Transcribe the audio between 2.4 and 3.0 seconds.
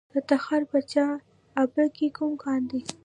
کان دی؟